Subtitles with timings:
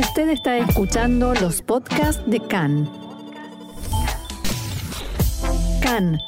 [0.00, 2.90] Usted está escuchando los podcasts de CAN.
[5.82, 6.18] CAN,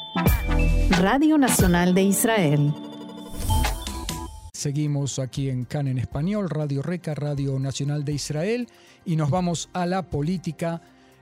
[1.01, 2.71] Radio Nacional de Israel.
[4.53, 8.67] Seguimos aquí en CAN en español, Radio Reca, Radio Nacional de Israel,
[9.05, 10.79] y nos vamos a la política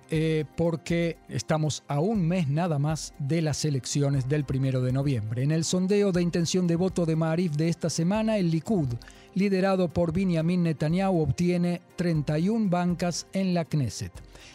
[0.10, 5.42] eh, porque estamos a un mes nada más de las elecciones del primero de noviembre.
[5.42, 8.90] En el sondeo de intención de voto de Maarif de esta semana, el Likud,
[9.36, 14.12] liderado por Benjamin Netanyahu, obtiene 31 bancas en la Knesset.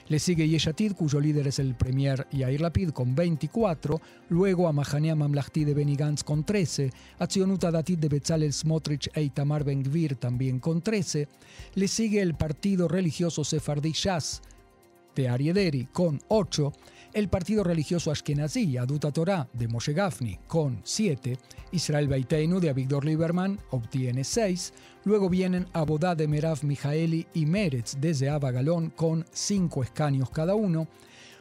[0.08, 5.14] Le sigue Yeshatid, cuyo líder es el premier Yair Lapid, con 24, luego a Mahanea
[5.14, 9.82] Mamlahti de Benny Gantz con 13, a Tzionuta Datit de Bezalel Smotrich e Itamar Ben
[9.82, 11.28] Gvir también con 13,
[11.74, 14.42] le sigue el partido religioso Sefardí Shas,
[15.16, 16.72] de Ariederi con 8,
[17.16, 21.38] el partido religioso Ashkenazi Aduta Torah de Moshe Gafni con 7,
[21.72, 27.96] Israel Beiteinu de Avigdor Lieberman obtiene 6, luego vienen Abodá de Merav Mijaeli y Meretz
[27.98, 30.88] de Zeava Galón con 5 escaños cada uno,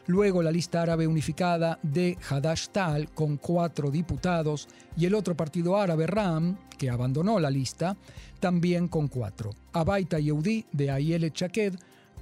[0.06, 5.76] luego la lista árabe unificada de Hadash Tal con 4 diputados y el otro partido
[5.76, 7.98] árabe Ram, que abandonó la lista,
[8.40, 9.50] también con 4.
[9.74, 11.74] Abaita Yehudi de Ayele Chaked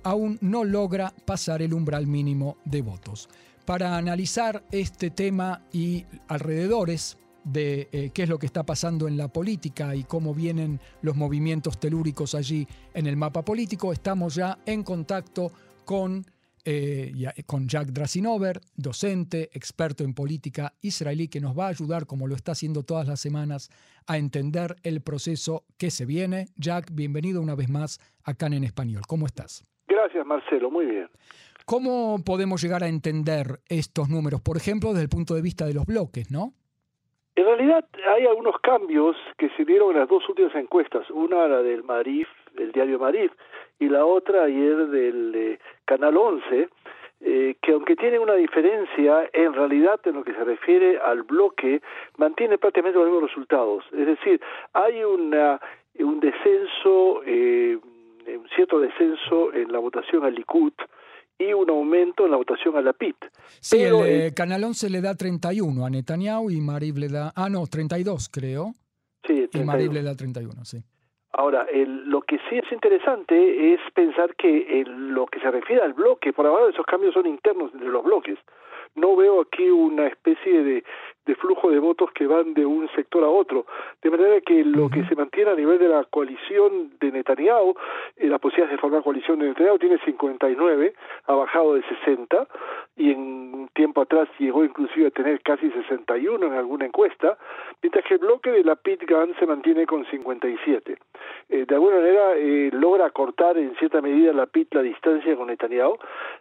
[0.05, 3.29] aún no logra pasar el umbral mínimo de votos.
[3.65, 9.17] Para analizar este tema y alrededores de eh, qué es lo que está pasando en
[9.17, 14.59] la política y cómo vienen los movimientos telúricos allí en el mapa político, estamos ya
[14.67, 15.53] en contacto
[15.85, 16.25] con,
[16.65, 17.13] eh,
[17.47, 22.35] con Jack Drasinover, docente, experto en política israelí, que nos va a ayudar, como lo
[22.35, 23.71] está haciendo todas las semanas,
[24.07, 26.49] a entender el proceso que se viene.
[26.57, 29.03] Jack, bienvenido una vez más acá en Español.
[29.07, 29.65] ¿Cómo estás?
[30.05, 30.71] Gracias, Marcelo.
[30.71, 31.09] Muy bien.
[31.65, 34.43] ¿Cómo podemos llegar a entender estos números?
[34.43, 36.53] Por ejemplo, desde el punto de vista de los bloques, ¿no?
[37.35, 41.09] En realidad hay algunos cambios que se dieron en las dos últimas encuestas.
[41.09, 43.33] Una la del Marif, del diario Marif,
[43.79, 46.69] y la otra ayer del eh, Canal 11,
[47.23, 51.81] eh, que aunque tiene una diferencia, en realidad en lo que se refiere al bloque,
[52.19, 53.85] mantiene prácticamente los mismos resultados.
[53.91, 54.39] Es decir,
[54.75, 55.59] hay una,
[55.99, 57.23] un descenso...
[57.25, 57.79] Eh,
[58.65, 60.73] cierto descenso en la votación al Likud
[61.39, 63.17] y un aumento en la votación a la PIT.
[63.61, 67.49] Sí, el, eh, Canal 11 le da 31 a Netanyahu y Marib le da, ah
[67.51, 68.73] no, 32 creo.
[69.27, 69.55] Sí, 32.
[69.55, 70.79] Y Marib le da 31, sí.
[71.33, 75.83] Ahora, el, lo que sí es interesante es pensar que en lo que se refiere
[75.83, 78.39] al bloque, por ahora esos cambios son internos entre los bloques.
[78.95, 80.85] No veo aquí una especie de,
[81.27, 83.67] de flujo de votos que van de un sector a otro.
[84.03, 87.75] De manera que lo que se mantiene a nivel de la coalición de Netanyahu,
[88.17, 90.95] eh, la posibilidad de formar coalición de Netanyahu tiene 59,
[91.27, 92.47] ha bajado de 60
[92.97, 97.37] y en tiempo atrás llegó inclusive a tener casi 61 en alguna encuesta,
[97.83, 100.97] mientras que el bloque de la Pit Gun se mantiene con 57.
[101.49, 105.49] Eh, de alguna manera eh, logra cortar en cierta medida la Pit la distancia con
[105.49, 105.99] Netanyahu,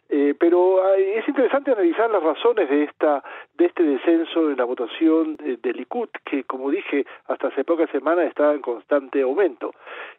[0.10, 3.24] eh, pero es interesante analizar las razones de esta
[3.58, 8.28] de este descenso en la votación del Likud, que como dije hasta hace pocas semanas
[8.28, 9.74] estaba en constante aumento.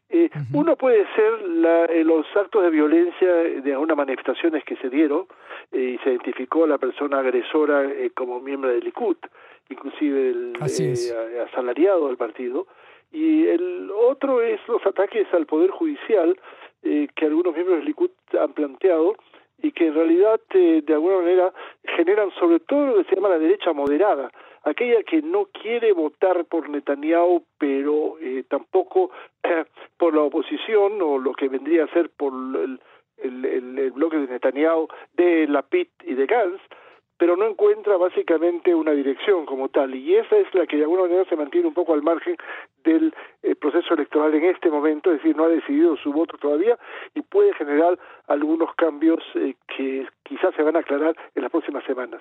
[0.08, 3.32] Eh, Uno puede ser la, eh, los actos de violencia
[3.64, 5.26] de algunas manifestaciones que se dieron
[5.72, 9.16] eh, y se identificó a la persona agresora eh, como miembro del Likud,
[9.70, 12.66] inclusive el eh, asalariado del partido.
[13.12, 16.38] Y el otro es los ataques al Poder Judicial
[16.82, 19.14] que algunos miembros del Likud han planteado
[19.62, 21.52] y que en realidad de alguna manera
[21.96, 24.30] generan sobre todo lo que se llama la derecha moderada,
[24.64, 29.10] aquella que no quiere votar por Netanyahu, pero eh, tampoco
[29.42, 29.64] eh,
[29.96, 32.80] por la oposición o lo que vendría a ser por el,
[33.18, 36.60] el, bloque de Netanyahu, de Lapid y de Gantz,
[37.16, 41.02] pero no encuentra básicamente una dirección como tal y esa es la que de alguna
[41.02, 42.36] manera se mantiene un poco al margen
[42.82, 46.76] del eh, proceso electoral en este momento, es decir, no ha decidido su voto todavía
[47.14, 51.84] y puede generar algunos cambios eh, que quizás se van a aclarar en las próximas
[51.84, 52.20] semanas.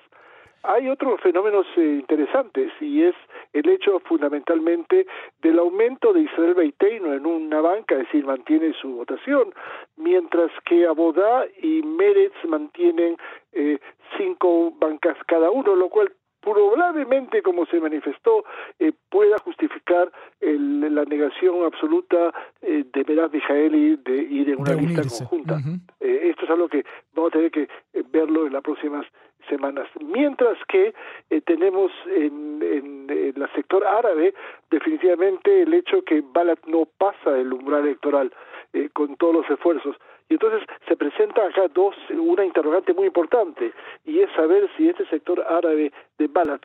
[0.66, 3.14] Hay otros fenómenos eh, interesantes y es
[3.52, 5.06] el hecho fundamentalmente
[5.42, 9.52] del aumento de Israel Beiteino en una banca, es decir, mantiene su votación,
[9.96, 13.16] mientras que Abodá y Meretz mantienen
[13.52, 13.78] eh,
[14.16, 16.10] cinco bancas cada uno, lo cual
[16.44, 18.44] probablemente, como se manifestó,
[18.78, 24.74] eh, pueda justificar el, la negación absoluta eh, de Merav Mijaeli de ir en una
[24.74, 25.58] lista conjunta.
[26.00, 26.84] Eh, esto es algo que
[27.14, 29.06] vamos a tener que eh, verlo en las próximas
[29.48, 29.88] semanas.
[30.00, 30.94] Mientras que
[31.30, 34.34] eh, tenemos en, en, en el sector árabe
[34.70, 38.32] definitivamente el hecho que Balat no pasa el umbral electoral
[38.72, 39.96] eh, con todos los esfuerzos.
[40.28, 43.72] Y entonces se presenta acá dos, una interrogante muy importante,
[44.04, 46.62] y es saber si este sector árabe de Balat,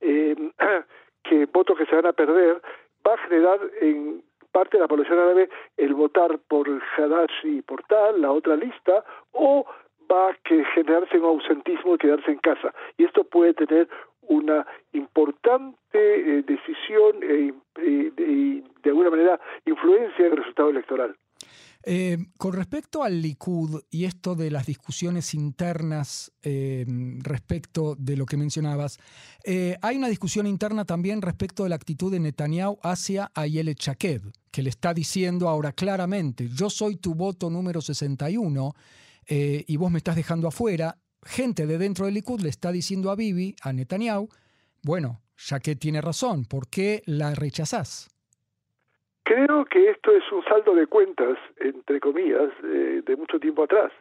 [0.00, 0.34] eh,
[1.24, 2.60] que votos que se van a perder,
[3.06, 7.82] va a generar en parte de la población árabe el votar por Hadash y por
[7.84, 9.66] tal, la otra lista, o
[10.10, 10.36] va a
[10.74, 12.72] generarse un ausentismo y quedarse en casa.
[12.96, 13.88] Y esto puede tener
[14.22, 17.52] una importante eh, decisión e,
[17.84, 21.16] y de alguna manera influencia en el resultado electoral.
[21.84, 26.86] Eh, con respecto al Likud y esto de las discusiones internas eh,
[27.24, 29.00] respecto de lo que mencionabas,
[29.44, 34.22] hay una discusión interna también respecto de la actitud de Netanyahu hacia Ayelet Shaked,
[34.52, 38.72] que le está diciendo ahora claramente, yo soy tu voto número 61
[39.28, 43.16] y vos me estás dejando afuera, gente de dentro del Likud le está diciendo a
[43.16, 44.28] Bibi, a Netanyahu,
[44.82, 48.08] bueno, ya que tiene razón, ¿por qué la rechazás?
[49.24, 53.92] Creo que esto es un saldo de cuentas, entre comillas, eh, de mucho tiempo atrás.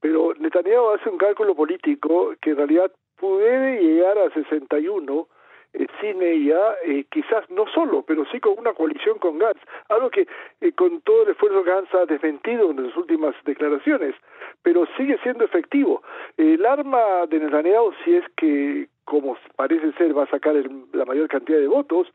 [0.00, 5.28] Pero Netanyahu hace un cálculo político que en realidad puede llegar a 61
[5.78, 10.10] eh, sin ella, eh, quizás no solo, pero sí con una coalición con Gantz, algo
[10.10, 10.26] que
[10.60, 14.14] eh, con todo el esfuerzo Gantz ha desmentido en sus últimas declaraciones,
[14.62, 16.02] pero sigue siendo efectivo.
[16.36, 20.54] El arma de Netanyahu, si es que, como parece ser, va a sacar
[20.92, 22.08] la mayor cantidad de votos,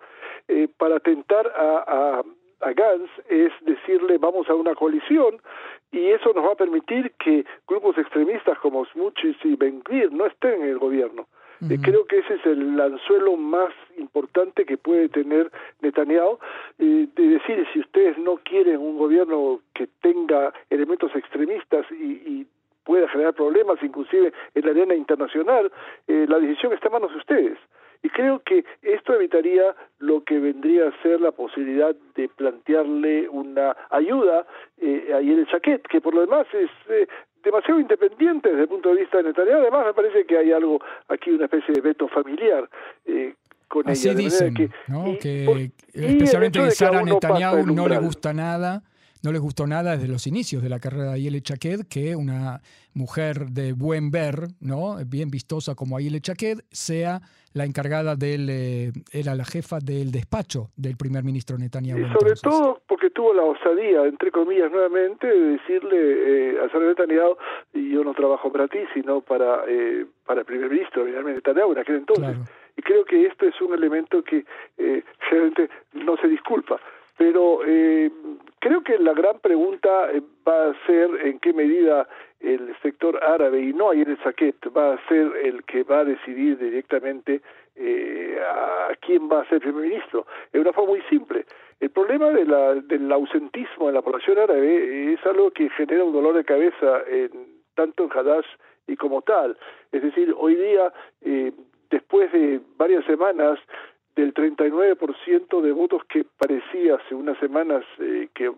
[0.77, 2.23] para atentar a, a
[2.61, 5.41] a Gantz es decirle vamos a una coalición
[5.91, 10.61] y eso nos va a permitir que grupos extremistas como Smuchis y Ben no estén
[10.61, 11.27] en el gobierno.
[11.69, 16.39] Eh, creo que ese es el anzuelo más importante que puede tener Netanyahu,
[16.79, 22.47] eh, de decir, si ustedes no quieren un gobierno que tenga elementos extremistas y,
[22.83, 25.71] pueda generar problemas, inclusive en la arena internacional,
[26.07, 27.59] eh, la decisión está en manos de ustedes.
[28.03, 33.75] Y creo que esto evitaría lo que vendría a ser la posibilidad de plantearle una
[33.89, 34.45] ayuda
[34.79, 36.69] eh, a el Chaquet, que por lo demás es
[37.43, 39.61] demasiado independiente desde el punto de vista de Netanyahu.
[39.61, 42.69] Además, me parece que hay algo aquí, una especie de veto familiar.
[43.05, 43.35] Eh,
[43.67, 45.17] con Así ella, dicen, que, ¿no?
[45.19, 48.83] que especialmente a Sara Netanyahu no le gusta nada
[49.23, 52.61] no les gustó nada desde los inicios de la carrera de Ayele Chaked que una
[52.93, 54.97] mujer de buen ver, ¿no?
[55.05, 57.21] bien vistosa como Ayele Chaked, sea
[57.53, 61.99] la encargada del, eh, era la jefa del despacho del primer ministro Netanyahu.
[61.99, 66.87] Y sobre todo porque tuvo la osadía, entre comillas, nuevamente, de decirle eh, a Sara
[66.87, 67.35] Netanyahu,
[67.73, 71.95] yo no trabajo para ti, sino para, eh, para el primer ministro, Netanyahu, en aquel
[71.97, 72.37] entonces.
[72.77, 74.45] Y creo que esto es un elemento que
[74.77, 76.79] eh, realmente no se disculpa.
[77.17, 78.09] Pero eh,
[78.61, 82.07] creo que la gran pregunta eh, va a ser en qué medida
[82.39, 86.57] el sector árabe, y no el Saquet, va a ser el que va a decidir
[86.57, 87.41] directamente
[87.75, 90.25] eh, a quién va a ser primer ministro.
[90.53, 91.45] Es una forma muy simple.
[91.79, 96.13] El problema de la, del ausentismo en la población árabe es algo que genera un
[96.13, 97.31] dolor de cabeza en,
[97.75, 98.47] tanto en Hadash
[98.87, 99.57] y como tal.
[99.91, 101.51] Es decir, hoy día, eh,
[101.89, 103.59] después de varias semanas
[104.21, 108.51] del 39% de votos que parecía hace unas semanas eh, que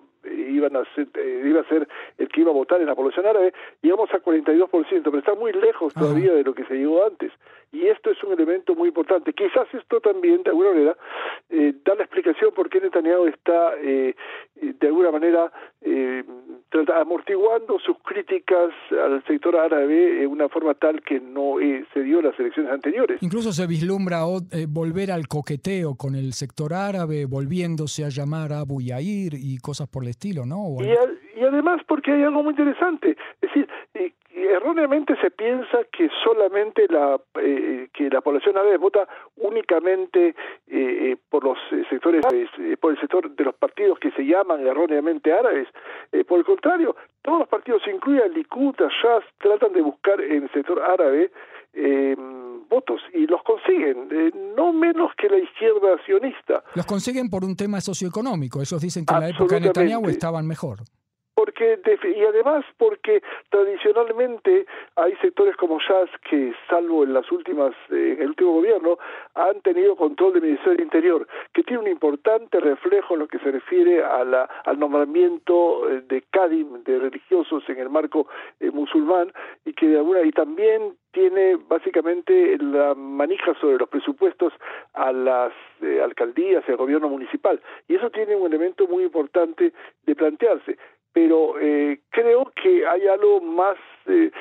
[0.49, 1.87] iban a ser, eh, iba a ser
[2.17, 5.51] el que iba a votar en la población árabe, llegamos a 42%, pero está muy
[5.53, 7.31] lejos todavía de lo que se llegó antes.
[7.73, 9.33] Y esto es un elemento muy importante.
[9.33, 10.97] Quizás esto también, de alguna manera,
[11.49, 14.15] eh, da la explicación por qué Netanyahu está, eh,
[14.61, 15.51] de alguna manera,
[15.81, 16.23] eh,
[16.95, 21.55] amortiguando sus críticas al sector árabe en una forma tal que no
[21.93, 23.21] se dio en las elecciones anteriores.
[23.21, 24.21] Incluso se vislumbra
[24.67, 30.03] volver al coqueteo con el sector árabe, volviéndose a llamar Abu Yair y cosas por
[30.03, 30.75] el estilo, ¿no?
[30.79, 33.67] Y, y, además porque hay algo muy interesante, es decir,
[34.33, 39.07] erróneamente se piensa que solamente la eh, que la población árabe vota
[39.37, 40.35] únicamente eh,
[40.67, 41.57] eh, por los
[41.89, 42.21] sectores
[42.79, 45.67] por el sector de los partidos que se llaman erróneamente árabes.
[46.27, 50.81] Por el contrario todos los partidos incluyen Likud Shas tratan de buscar en el sector
[50.81, 51.31] árabe
[52.69, 54.09] votos y los consiguen,
[54.55, 56.63] no menos que la izquierda sionista.
[56.75, 60.47] Los consiguen por un tema socioeconómico, ellos dicen que en la época de Netanyahu estaban
[60.47, 60.79] mejor
[61.43, 61.77] porque
[62.15, 68.29] y además porque tradicionalmente hay sectores como Jazz que salvo en las últimas eh, el
[68.29, 68.97] último gobierno
[69.35, 73.39] han tenido control del Ministerio del Interior que tiene un importante reflejo en lo que
[73.39, 78.27] se refiere a la, al nombramiento eh, de Kadim de religiosos en el marco
[78.61, 79.33] eh, musulmán
[79.65, 84.51] y que de alguna y también tiene básicamente la manija sobre los presupuestos
[84.93, 85.53] a las
[86.03, 87.61] alcaldías y al gobierno municipal.
[87.87, 89.73] Y eso tiene un elemento muy importante
[90.07, 90.75] de plantearse
[91.13, 93.77] pero eh, creo que hay algo más
[94.07, 94.31] eh,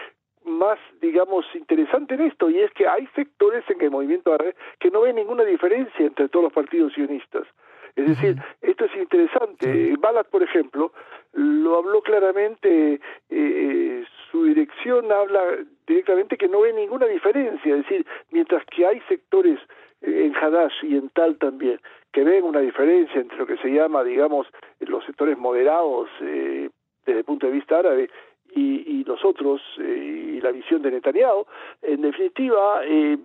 [0.44, 4.90] más digamos interesante en esto y es que hay sectores en el movimiento árabe que
[4.90, 7.46] no ven ninguna diferencia entre todos los partidos sionistas
[7.94, 9.94] es decir esto es interesante.
[9.98, 10.92] Balak por ejemplo
[11.34, 13.00] lo habló claramente
[13.30, 15.42] eh, su dirección habla
[15.86, 17.76] directamente que no ve ninguna diferencia.
[17.76, 19.58] Es decir mientras que hay sectores
[20.00, 21.78] en Hadash y en Tal también
[22.12, 24.46] que ven una diferencia entre lo que se llama, digamos,
[24.80, 26.61] los sectores moderados eh,
[27.06, 28.10] desde el punto de vista árabe
[28.54, 31.46] y, y los otros, eh, y la visión de Netanyahu,
[31.82, 33.18] en definitiva, eh,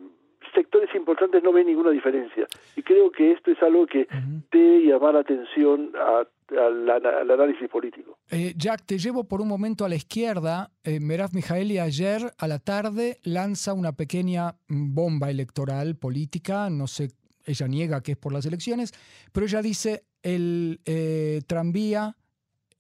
[0.53, 2.46] sectores importantes no ven ninguna diferencia.
[2.75, 4.07] Y creo que esto es algo que
[4.51, 8.17] debe llamar la atención a, al análisis político.
[8.31, 10.72] Eh, Jack, te llevo por un momento a la izquierda.
[10.84, 17.10] Eh, Merav Mijaeli ayer a la tarde lanza una pequeña bomba electoral política, no sé,
[17.46, 18.93] ella niega que es por las elecciones,
[19.31, 22.15] pero ella dice el eh, tranvía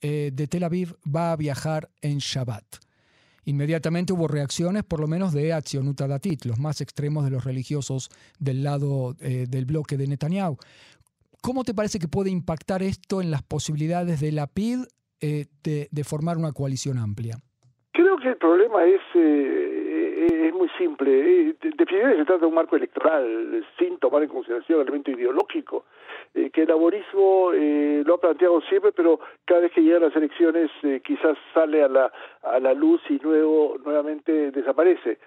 [0.01, 2.63] eh, de Tel Aviv va a viajar en Shabbat.
[3.45, 8.09] Inmediatamente hubo reacciones, por lo menos de Atzionut Datit, los más extremos de los religiosos
[8.39, 10.57] del lado eh, del bloque de Netanyahu.
[11.41, 14.79] ¿Cómo te parece que puede impactar esto en las posibilidades de la PID
[15.21, 17.37] eh, de, formar una coalición amplia?
[17.93, 19.01] Creo que el problema es,
[20.25, 21.55] es muy simple.
[21.61, 25.85] Definitivamente se trata de un marco electoral sin tomar en consideración el elemento ideológico
[26.33, 30.15] eh, que el laborismo eh, lo ha planteado siempre, pero cada vez que llegan las
[30.15, 32.11] elecciones eh, quizás sale a la,
[32.43, 35.17] a la luz y luego nuevamente desaparece.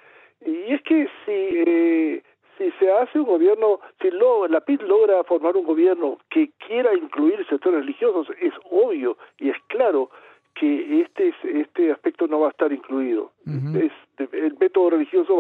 [0.45, 2.23] Y es que si, eh,
[2.57, 6.95] si se hace un gobierno, si lo, la PID logra formar un gobierno que quiera
[6.95, 10.11] incluir sectores religiosos, es obvio y es claro
[10.55, 13.33] que este este aspecto no va a estar incluido.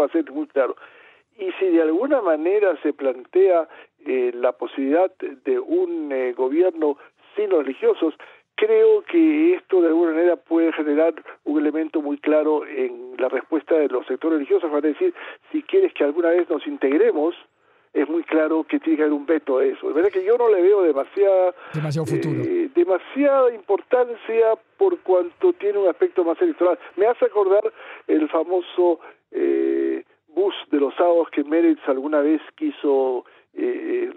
[0.00, 0.76] Va a ser muy claro.
[1.38, 3.68] Y si de alguna manera se plantea
[4.04, 6.98] eh, la posibilidad de un eh, gobierno
[7.34, 8.14] sin los religiosos,
[8.60, 11.14] creo que esto de alguna manera puede generar
[11.44, 15.14] un elemento muy claro en la respuesta de los sectores religiosos, para decir,
[15.50, 17.34] si quieres que alguna vez nos integremos,
[17.92, 19.88] es muy claro que tiene que haber un veto a eso.
[19.88, 22.42] De verdad que yo no le veo demasiada, Demasiado futuro.
[22.42, 26.78] Eh, demasiada importancia por cuanto tiene un aspecto más electoral.
[26.96, 27.62] Me hace acordar
[28.06, 29.00] el famoso
[29.32, 29.89] eh,
[30.34, 34.10] bus de los sábados que Meretz alguna vez quiso eh,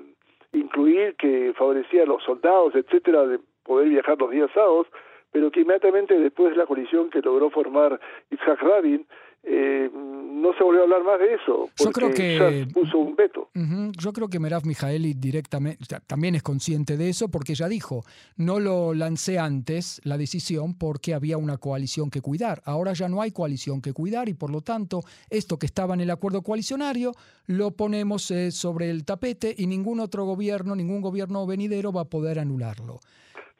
[0.53, 4.87] incluir, que favorecía a los soldados, etcétera, de poder viajar los días sábados,
[5.31, 9.05] pero que inmediatamente después de la colisión que logró formar Isaac Rabin,
[9.43, 9.89] eh,
[10.33, 11.69] no se volvió a hablar más de eso.
[11.77, 13.49] Yo creo que puso un veto.
[13.55, 17.67] Uh -huh, yo creo que Merav Mijaeli directamente también es consciente de eso porque ya
[17.67, 18.03] dijo,
[18.35, 22.61] no lo lancé antes la decisión porque había una coalición que cuidar.
[22.65, 26.01] Ahora ya no hay coalición que cuidar y por lo tanto esto que estaba en
[26.01, 27.11] el acuerdo coalicionario
[27.45, 32.05] lo ponemos eh, sobre el tapete y ningún otro gobierno, ningún gobierno venidero va a
[32.05, 32.99] poder anularlo.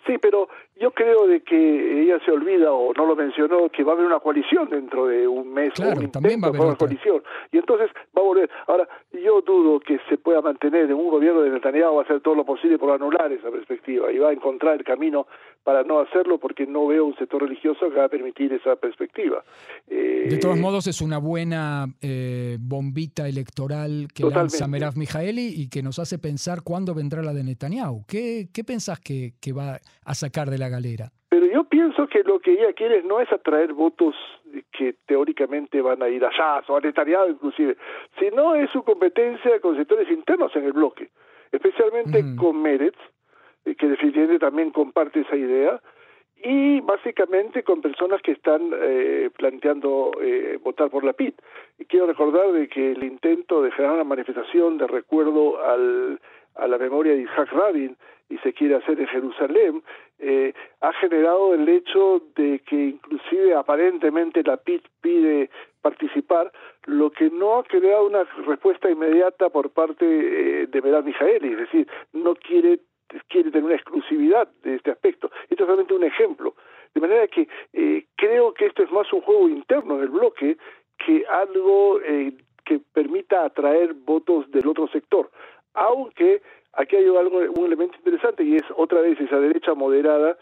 [0.06, 0.50] Sí, pero
[0.84, 4.06] yo creo de que ella se olvida o no lo mencionó que va a haber
[4.06, 7.24] una coalición dentro de un mes claro, un también va a haber una coalición
[7.54, 8.50] y entonces va a volver.
[8.68, 12.20] Ahora yo dudo que se pueda mantener en un gobierno de Netanyahu va a hacer
[12.20, 15.26] todo lo posible por anular esa perspectiva y va a encontrar el camino
[15.64, 19.42] para no hacerlo porque no veo un sector religioso que va a permitir esa perspectiva.
[19.88, 24.58] Eh, de todos modos es una buena eh, bombita electoral que totalmente.
[24.58, 28.04] lanza Merav Mijaeli y que nos hace pensar cuándo vendrá la de Netanyahu.
[28.06, 31.10] ¿Qué, qué pensás que, que va a sacar de la galera?
[31.30, 34.16] Pero yo pienso que lo que ella quiere no es atraer votos
[34.72, 36.80] que teóricamente van a ir a Shas o
[37.30, 37.78] inclusive,
[38.20, 41.10] sino es su competencia con sectores internos en el bloque,
[41.52, 42.36] especialmente mm.
[42.36, 43.00] con Meretz,
[43.64, 45.82] que definitivamente también comparte esa idea,
[46.44, 51.36] y básicamente con personas que están eh, planteando eh, votar por la PIT.
[51.80, 56.20] Y quiero recordar de que el intento de generar una manifestación de recuerdo al,
[56.56, 57.96] a la memoria de Isaac Rabin
[58.30, 59.84] y se quiere hacer en Jerusalén,
[60.20, 65.50] eh, ha generado el hecho de que inclusive aparentemente la PIT pide
[65.82, 66.52] participar,
[66.86, 71.58] lo que no ha creado una respuesta inmediata por parte eh, de Meral Mijaeli, es
[71.58, 72.80] decir, no quiere
[73.28, 75.30] quiere tener una exclusividad de este aspecto.
[75.50, 76.56] Esto es solamente un ejemplo.
[76.94, 80.58] De manera que eh, creo que esto es más un juego interno en el bloque
[80.98, 82.34] que algo eh,
[82.66, 85.30] que permita atraer votos del otro sector.
[85.74, 86.42] Aunque
[86.74, 90.38] aquí hay algo, un elemento interesante y es otra vez esa derecha moderada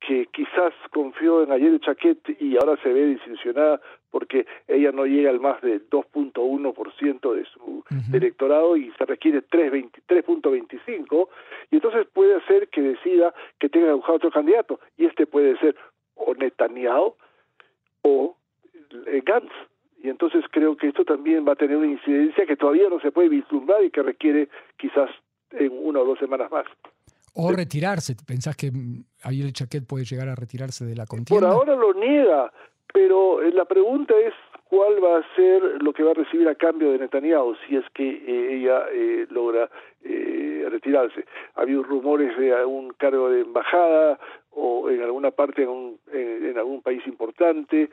[0.00, 5.30] que quizás confió en ayer Chaquet y ahora se ve desilusionada porque ella no llega
[5.30, 8.14] al más del 2.1% de su uh -huh.
[8.14, 11.28] electorado y se requiere 3.25
[11.70, 15.58] y entonces puede ser que decida que tenga que buscar otro candidato y este puede
[15.58, 15.76] ser
[16.14, 17.14] o Netanyahu
[18.02, 18.36] o
[19.06, 19.52] eh, Gantz
[20.02, 23.12] y entonces creo que esto también va a tener una incidencia que todavía no se
[23.12, 25.10] puede vislumbrar y que requiere quizás
[25.52, 26.66] en una o dos semanas más.
[27.34, 28.16] O retirarse.
[28.26, 28.72] ¿Pensás que
[29.22, 31.48] Ayer Chaquet puede llegar a retirarse de la contienda?
[31.48, 32.52] Por ahora lo niega,
[32.92, 36.92] pero la pregunta es cuál va a ser lo que va a recibir a cambio
[36.92, 39.68] de Netanyahu si es que eh, ella eh, logra
[40.02, 41.24] eh, retirarse.
[41.56, 44.18] Ha habido rumores de algún cargo de embajada
[44.50, 47.90] o en alguna parte en, un, en, en algún país importante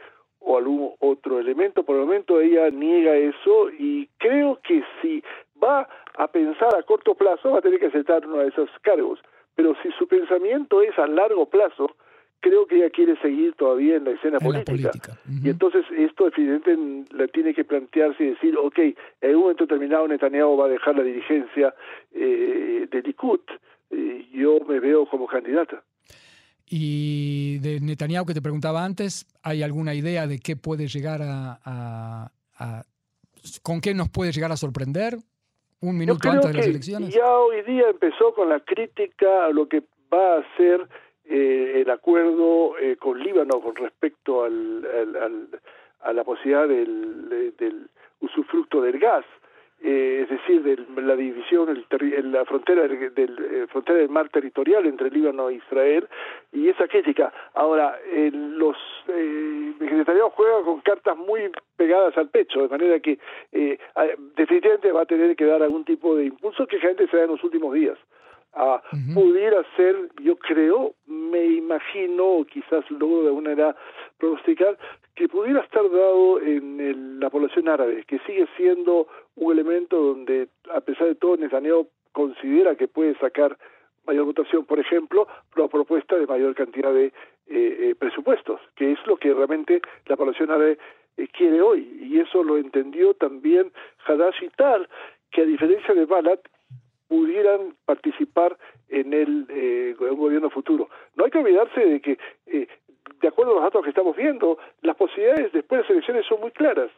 [0.48, 1.84] o algún otro elemento.
[1.84, 5.22] Por el momento ella niega eso y creo que si
[5.62, 9.20] va a pensar a corto plazo va a tener que aceptar uno de esos cargos.
[9.56, 11.96] Pero si su pensamiento es a largo plazo,
[12.39, 14.92] creo que ella quiere seguir todavía en la escena política.
[15.44, 18.80] Y entonces esto evidentemente la tiene que plantearse y decir, ok,
[19.22, 21.75] en un momento determinado Netanyahu va a dejar la dirigencia
[22.13, 23.42] eh, de Likud,
[23.92, 25.84] y yo me veo como candidata.
[26.69, 32.31] Y de Netanyahu que te preguntaba antes, ¿hay alguna idea de qué puede llegar a,
[33.63, 35.17] con qué nos puede llegar a sorprender?
[35.79, 37.13] Un minuto antes de las elecciones.
[37.13, 40.88] Ya hoy día empezó con la crítica a lo que va a ser
[41.25, 44.86] eh, el acuerdo eh, con Líbano con respecto al,
[46.01, 49.25] a la posibilidad del, del usufructo del gas.
[49.79, 54.88] Eh, es decir, de la división, el la frontera del, del frontera del mar territorial
[54.88, 56.07] entre Líbano e Israel
[56.51, 57.31] y esa crítica.
[57.53, 58.75] Ahora, eh, los
[59.07, 63.19] eh, Netanyahu juega con cartas muy pegadas al pecho, de manera que
[63.51, 63.77] eh,
[64.36, 67.31] definitivamente va a tener que dar algún tipo de impulso que gente se da en
[67.31, 67.98] los últimos días
[68.57, 68.81] a
[69.13, 73.75] pudiera ser, yo creo, me imagino, quizás luego de alguna manera
[74.17, 74.77] pronosticar,
[75.15, 80.81] que pudiera estar dado en la población árabe, que sigue siendo un elemento donde, a
[80.81, 83.57] pesar de todo, Netanyahu considera que puede sacar
[84.07, 87.11] mayor votación, por ejemplo, la propuesta de mayor cantidad de eh,
[87.47, 90.77] eh, presupuestos, que es lo que realmente la población árabe
[91.17, 91.97] eh, quiere hoy.
[92.01, 93.71] Y eso lo entendió también
[94.05, 94.87] Hadash y Tal,
[95.31, 96.39] que a diferencia de Balat,
[97.07, 98.57] pudieran participar
[98.89, 100.89] en el eh, un gobierno futuro.
[101.15, 102.67] No hay que olvidarse de que, eh,
[103.21, 106.41] de acuerdo a los datos que estamos viendo, las posibilidades después de las elecciones son
[106.41, 106.91] muy claras.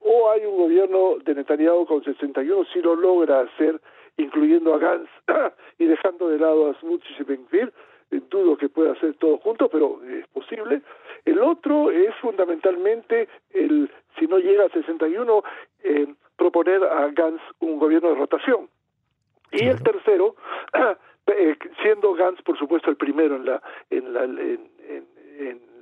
[0.00, 3.80] O hay un gobierno de Netanyahu con 61 si lo logra hacer,
[4.16, 5.10] incluyendo a Gantz
[5.78, 7.72] y dejando de lado a Smuts y Benvir,
[8.10, 10.82] eh, dudo que pueda hacer todo junto, pero es posible.
[11.24, 15.44] El otro es fundamentalmente el, si no llega a 61,
[15.84, 18.68] eh, proponer a Gantz un gobierno de rotación
[19.52, 20.36] y el tercero,
[21.26, 24.70] eh, siendo Gantz, por supuesto, el primero en, la, en, la, en,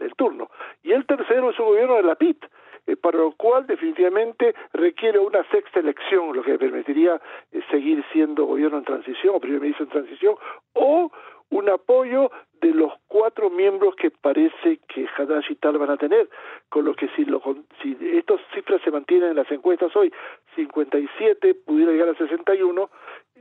[0.01, 0.51] el turno.
[0.83, 2.45] Y el tercero es un gobierno de la PIT,
[2.87, 7.21] eh, para lo cual definitivamente requiere una sexta elección, lo que permitiría
[7.53, 10.37] eh, seguir siendo gobierno en transición o primer ministro en transición,
[10.73, 11.11] o
[11.51, 16.29] un apoyo de los cuatro miembros que parece que Hadash y tal van a tener,
[16.69, 17.43] con lo que si, lo,
[17.83, 20.13] si estas cifras se mantienen en las encuestas hoy,
[20.55, 22.91] 57 pudiera llegar a 61,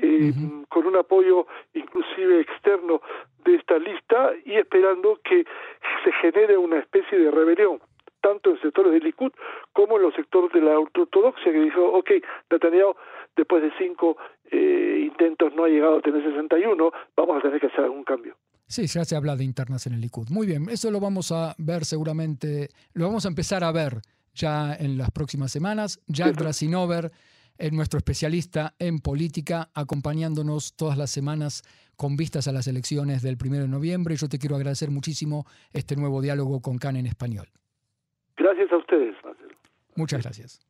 [0.01, 0.31] eh,
[0.69, 3.01] con un apoyo inclusive externo
[3.43, 5.45] de esta lista y esperando que
[6.03, 7.79] se genere una especie de rebelión
[8.29, 9.31] tanto en sectores del Likud
[9.73, 12.11] como en los sectores de la ortodoxia que dijo, ok,
[12.51, 12.95] Netanyahu
[13.35, 14.17] después de cinco
[14.51, 18.35] eh, intentos no ha llegado a tener 61, vamos a tener que hacer algún cambio.
[18.67, 20.29] Sí, ya se habla de internas en el Likud.
[20.29, 24.01] Muy bien, eso lo vamos a ver seguramente, lo vamos a empezar a ver
[24.33, 25.99] ya en las próximas semanas.
[26.07, 27.11] Jack Drasinover
[27.57, 31.63] es nuestro especialista en política, acompañándonos todas las semanas
[31.95, 34.15] con vistas a las elecciones del 1 de noviembre.
[34.15, 37.49] Yo te quiero agradecer muchísimo este nuevo diálogo con CAN en español.
[38.39, 39.53] Gracias a ustedes, Marcelo.
[39.95, 40.68] Muchas gracias.